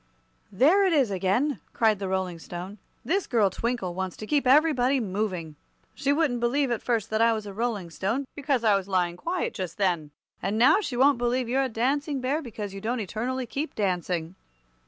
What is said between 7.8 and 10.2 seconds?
Stone, because I was lying quiet just then.